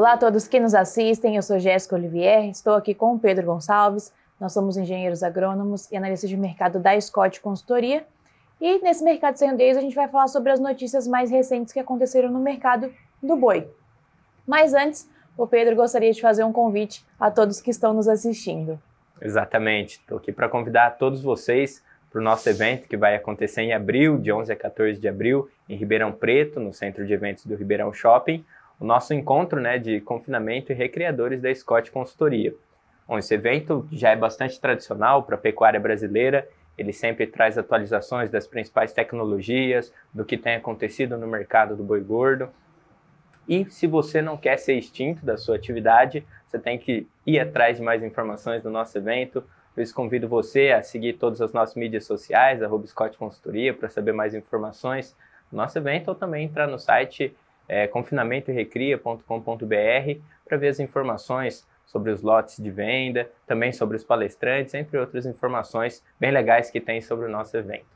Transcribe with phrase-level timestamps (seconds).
[0.00, 3.44] Olá a todos que nos assistem, eu sou Jéssica Olivier, estou aqui com o Pedro
[3.44, 8.06] Gonçalves, nós somos engenheiros agrônomos e analistas de mercado da Scott Consultoria.
[8.58, 11.78] E nesse Mercado Sem Days a gente vai falar sobre as notícias mais recentes que
[11.78, 12.90] aconteceram no mercado
[13.22, 13.68] do boi.
[14.46, 15.06] Mas antes,
[15.36, 18.80] o Pedro gostaria de fazer um convite a todos que estão nos assistindo.
[19.20, 23.74] Exatamente, estou aqui para convidar todos vocês para o nosso evento que vai acontecer em
[23.74, 27.54] abril, de 11 a 14 de abril, em Ribeirão Preto, no centro de eventos do
[27.54, 28.42] Ribeirão Shopping,
[28.80, 32.54] o nosso encontro né, de confinamento e recreadores da Scott Consultoria.
[33.06, 38.30] Bom, esse evento já é bastante tradicional para a pecuária brasileira, ele sempre traz atualizações
[38.30, 42.48] das principais tecnologias, do que tem acontecido no mercado do boi gordo.
[43.46, 47.76] E se você não quer ser extinto da sua atividade, você tem que ir atrás
[47.76, 49.44] de mais informações do nosso evento.
[49.76, 54.12] Isso convido você a seguir todas as nossas mídias sociais, a Scott Consultoria, para saber
[54.12, 55.14] mais informações
[55.50, 57.36] do nosso evento, ou também entrar no site
[57.70, 59.24] é, confinamentoerecria.com.br
[60.44, 65.24] para ver as informações sobre os lotes de venda, também sobre os palestrantes, entre outras
[65.24, 67.86] informações bem legais que tem sobre o nosso evento.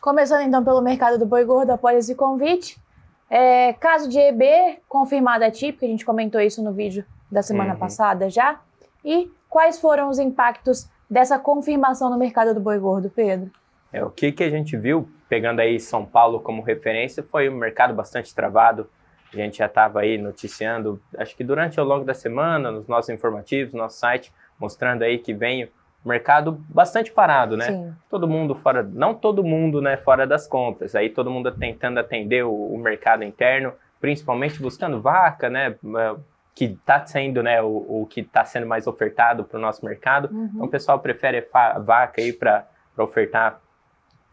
[0.00, 2.80] Começando então pelo mercado do boi gordo após esse convite.
[3.28, 7.78] É, caso de EB confirmado atípico, a gente comentou isso no vídeo da semana uhum.
[7.78, 8.60] passada já.
[9.04, 13.50] E quais foram os impactos dessa confirmação no mercado do boi gordo, Pedro?
[13.92, 17.56] É, o que, que a gente viu, pegando aí São Paulo como referência, foi um
[17.56, 18.88] mercado bastante travado.
[19.32, 23.10] A gente já estava aí noticiando, acho que durante ao longo da semana, nos nossos
[23.10, 25.64] informativos, no nosso site, mostrando aí que vem
[26.04, 27.66] o mercado bastante parado, né?
[27.66, 27.94] Sim.
[28.08, 30.94] Todo mundo fora, não todo mundo, né, fora das compras.
[30.94, 35.76] Aí todo mundo tentando atender o, o mercado interno, principalmente buscando vaca, né?
[35.96, 36.16] É,
[36.54, 40.28] que está sendo, né, o, o que está sendo mais ofertado para o nosso mercado.
[40.32, 40.50] Uhum.
[40.54, 41.46] Então o pessoal prefere
[41.84, 42.66] vaca aí para
[42.96, 43.60] ofertar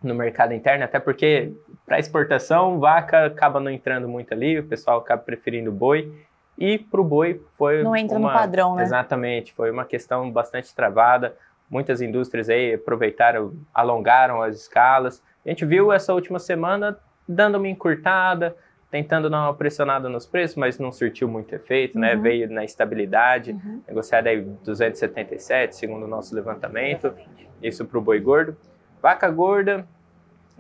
[0.04, 1.54] no mercado interno, até porque
[1.86, 6.12] para exportação, vaca acaba não entrando muito ali, o pessoal acaba preferindo boi.
[6.58, 7.84] E para o boi foi.
[7.84, 8.84] Não entra uma, no padrão, né?
[8.84, 11.36] Exatamente, foi uma questão bastante travada.
[11.70, 15.22] Muitas indústrias aí aproveitaram, alongaram as escalas.
[15.46, 18.56] A gente viu essa última semana dando uma encurtada,
[18.90, 22.12] tentando dar uma pressionada nos preços, mas não surtiu muito efeito, né?
[22.12, 22.18] uhum.
[22.18, 22.22] né?
[22.22, 23.82] Veio na estabilidade, uhum.
[23.88, 27.14] negociada aí 277, segundo o nosso levantamento.
[27.62, 28.56] Isso para o boi gordo.
[29.06, 29.86] Vaca gorda,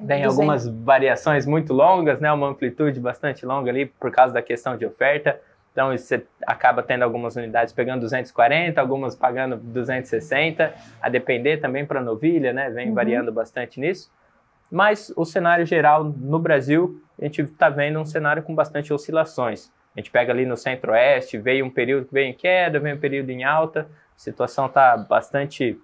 [0.05, 2.31] tem algumas variações muito longas, né?
[2.31, 5.41] Uma amplitude bastante longa ali por causa da questão de oferta.
[5.71, 11.99] Então você acaba tendo algumas unidades pegando 240, algumas pagando 260, a depender também para
[11.99, 12.69] novilha, né?
[12.69, 12.93] Vem uhum.
[12.93, 14.11] variando bastante nisso.
[14.69, 19.71] Mas o cenário geral no Brasil, a gente está vendo um cenário com bastante oscilações.
[19.95, 22.99] A gente pega ali no centro-oeste, veio um período que veio em queda, veio um
[22.99, 25.81] período em alta, a situação está bastante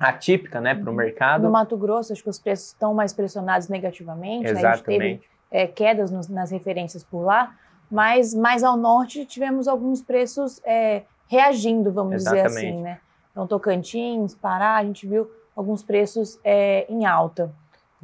[0.00, 0.96] atípica né, para o uhum.
[0.96, 1.42] mercado.
[1.42, 4.48] No Mato Grosso, acho que os preços estão mais pressionados negativamente.
[4.48, 4.62] Exatamente.
[4.62, 4.70] Né?
[4.70, 7.54] A gente teve é, quedas nos, nas referências por lá,
[7.90, 12.48] mas mais ao norte tivemos alguns preços é, reagindo, vamos Exatamente.
[12.48, 12.82] dizer assim.
[12.82, 12.98] Né?
[13.30, 17.52] Então, Tocantins, Pará, a gente viu alguns preços é, em alta.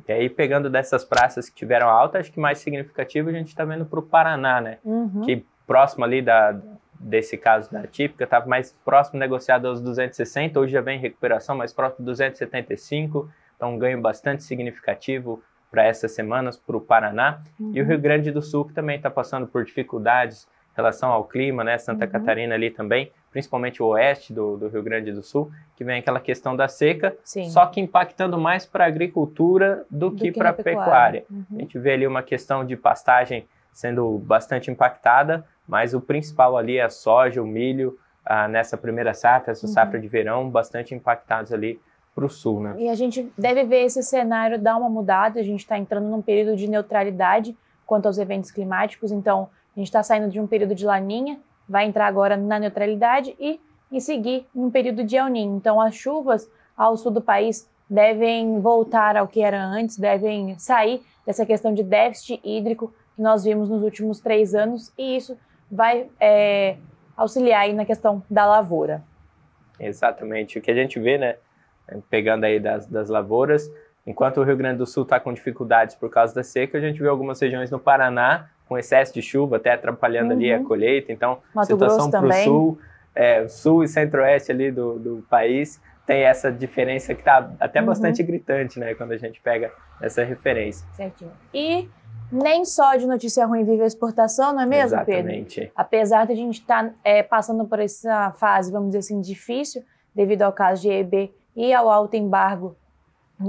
[0.06, 3.64] E aí, pegando dessas praças que tiveram alta, acho que mais significativo a gente está
[3.64, 4.78] vendo para o Paraná, né?
[4.84, 5.22] Uhum.
[5.22, 6.60] Que próximo ali da,
[7.00, 11.56] desse caso da típica, estava mais próximo negociado aos 260, hoje já vem em recuperação,
[11.56, 17.40] mais próximo de 275, então um ganho bastante significativo para essas semanas para o Paraná.
[17.58, 17.72] Uhum.
[17.74, 21.24] E o Rio Grande do Sul, que também está passando por dificuldades em relação ao
[21.24, 21.76] clima, né?
[21.78, 22.10] Santa uhum.
[22.10, 26.20] Catarina ali também, principalmente o oeste do, do, Rio Grande do Sul, que vem aquela
[26.20, 27.50] questão da seca, Sim.
[27.50, 31.22] só que impactando mais para a agricultura do, do que, que para a pecuária.
[31.22, 31.24] pecuária.
[31.30, 31.58] Uhum.
[31.58, 36.78] A gente vê ali uma questão de pastagem sendo bastante impactada, mas o principal ali
[36.78, 39.72] é a soja, o milho, ah, nessa primeira safra, essa uhum.
[39.72, 41.81] safra de verão, bastante impactados ali
[42.15, 42.75] para o sul, né?
[42.78, 46.22] E a gente deve ver esse cenário dar uma mudada, a gente está entrando num
[46.22, 50.75] período de neutralidade quanto aos eventos climáticos, então a gente está saindo de um período
[50.75, 51.38] de laninha,
[51.69, 53.60] vai entrar agora na neutralidade e
[53.93, 55.56] em seguir um período de El Niño.
[55.56, 61.03] Então as chuvas ao sul do país devem voltar ao que era antes, devem sair
[61.25, 65.37] dessa questão de déficit hídrico que nós vimos nos últimos três anos e isso
[65.70, 66.76] vai é,
[67.16, 69.02] auxiliar aí na questão da lavoura.
[69.78, 70.58] Exatamente.
[70.58, 71.36] O que a gente vê, né,
[72.10, 73.70] pegando aí das, das lavouras,
[74.06, 77.00] enquanto o Rio Grande do Sul está com dificuldades por causa da seca, a gente
[77.00, 80.36] vê algumas regiões no Paraná com excesso de chuva, até atrapalhando uhum.
[80.36, 80.64] ali a uhum.
[80.64, 81.12] colheita.
[81.12, 82.78] Então, Mato situação para o sul,
[83.14, 87.86] é, sul e centro-oeste ali do, do país tem essa diferença que está até uhum.
[87.86, 90.86] bastante gritante, né, quando a gente pega essa referência.
[90.92, 91.32] Certinho.
[91.52, 91.88] E
[92.31, 95.61] nem só de notícia ruim vive a exportação, não é mesmo, Exatamente.
[95.61, 95.73] Pedro?
[95.76, 99.82] Apesar de a gente estar tá, é, passando por essa fase, vamos dizer assim, difícil,
[100.14, 102.76] devido ao caso de EB e ao alto embargo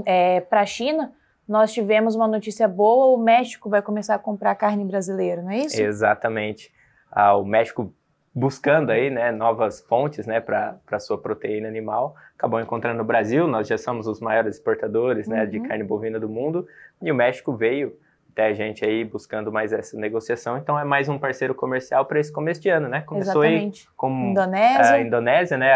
[0.04, 1.12] é, para a China,
[1.48, 5.58] nós tivemos uma notícia boa: o México vai começar a comprar carne brasileira, não é
[5.58, 5.80] isso?
[5.80, 6.72] Exatamente.
[7.10, 7.92] ah, o México
[8.34, 13.66] buscando aí, né, novas fontes, né, para sua proteína animal, acabou encontrando no Brasil, nós
[13.66, 15.66] já somos os maiores exportadores, né, de uhum.
[15.66, 16.66] carne bovina do mundo,
[17.02, 17.96] e o México veio
[18.38, 20.56] até a gente aí buscando mais essa negociação.
[20.56, 23.00] Então é mais um parceiro comercial para esse começo de ano, né?
[23.00, 23.88] Começou Exatamente.
[23.88, 24.94] aí com Indonésia.
[24.94, 25.74] a Indonésia, né?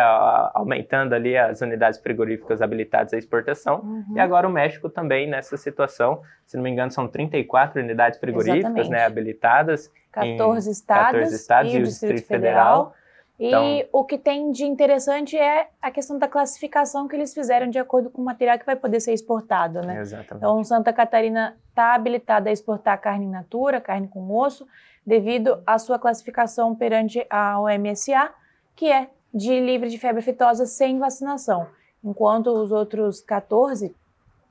[0.54, 3.80] aumentando ali as unidades frigoríficas habilitadas à exportação.
[3.80, 4.16] Uhum.
[4.16, 6.22] E agora o México também nessa situação.
[6.46, 9.90] Se não me engano, são 34 unidades frigoríficas né, habilitadas.
[10.12, 12.92] 14 estados, 14 estados e, e o Distrito, Distrito Federal.
[12.92, 13.01] Federal
[13.38, 17.68] e então, o que tem de interessante é a questão da classificação que eles fizeram
[17.68, 20.00] de acordo com o material que vai poder ser exportado, né?
[20.00, 20.36] Exatamente.
[20.36, 24.66] Então, Santa Catarina está habilitada a exportar carne in natura, carne com osso,
[25.04, 28.30] devido à sua classificação perante a OMSA,
[28.76, 31.66] que é de livre de febre aftosa sem vacinação,
[32.04, 33.94] enquanto os outros 14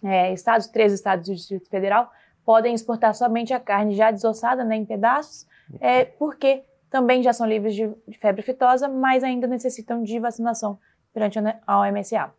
[0.04, 2.12] é, estados, 13 estados do Distrito Federal,
[2.44, 5.46] podem exportar somente a carne já desossada, né, em pedaços,
[5.80, 10.78] é, porque também já são livres de, de febre aftosa, mas ainda necessitam de vacinação
[11.14, 12.32] perante a OMSA.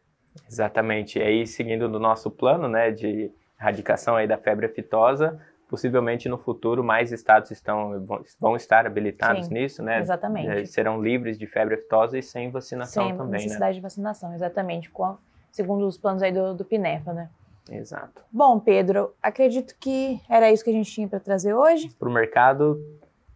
[0.49, 1.19] Exatamente.
[1.19, 6.37] E aí, seguindo do nosso plano né, de erradicação aí da febre aftosa, possivelmente no
[6.37, 8.04] futuro mais estados estão,
[8.38, 10.00] vão estar habilitados Sim, nisso, né?
[10.00, 10.66] Exatamente.
[10.66, 13.38] Serão livres de febre aftosa e sem vacinação sem também, né?
[13.38, 13.75] necessidade né?
[13.76, 15.16] de vacinação, exatamente, com,
[15.50, 17.31] segundo os planos aí do, do PINEFA, né?
[17.70, 18.22] Exato.
[18.31, 21.88] Bom, Pedro, acredito que era isso que a gente tinha para trazer hoje.
[21.99, 22.78] Para o mercado,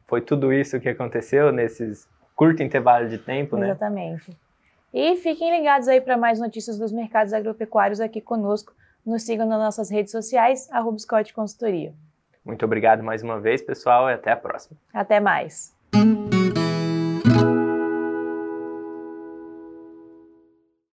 [0.06, 3.70] foi tudo isso que aconteceu nesses curto intervalo de tempo, né?
[3.70, 4.36] Exatamente.
[4.92, 8.72] E fiquem ligados aí para mais notícias dos mercados agropecuários aqui conosco.
[9.04, 11.92] Nos sigam nas nossas redes sociais, arroba Scott Consultoria.
[12.44, 14.78] Muito obrigado mais uma vez, pessoal, e até a próxima.
[14.92, 15.74] Até mais.